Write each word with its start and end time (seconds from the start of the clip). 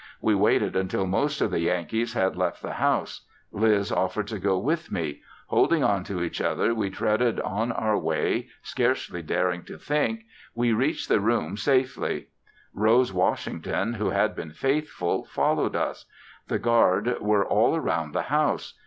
We 0.19 0.33
waited 0.33 0.75
until 0.75 1.05
most 1.05 1.41
of 1.41 1.51
the 1.51 1.59
Yankees 1.59 2.13
had 2.13 2.35
left 2.35 2.63
the 2.63 2.73
house. 2.73 3.27
Liz 3.51 3.91
offered 3.91 4.25
to 4.29 4.39
go 4.39 4.57
with 4.57 4.91
me; 4.91 5.21
holding 5.45 5.83
on 5.83 6.03
to 6.05 6.23
each 6.23 6.41
other 6.41 6.73
we 6.73 6.89
treaded 6.89 7.39
on 7.41 7.71
our 7.71 7.95
way, 7.95 8.47
scarcely 8.63 9.21
daring 9.21 9.61
to 9.65 9.77
think, 9.77 10.23
we 10.55 10.73
reached 10.73 11.07
the 11.07 11.19
room 11.19 11.55
safely. 11.55 12.29
Rose 12.73 13.13
Washington, 13.13 13.93
who 13.93 14.09
had 14.09 14.35
been 14.35 14.53
faithful, 14.53 15.23
followed 15.23 15.75
us; 15.75 16.07
the 16.47 16.57
guard 16.57 17.17
were 17.21 17.45
all 17.45 17.75
around 17.75 18.13
the 18.15 18.23
house. 18.23 18.79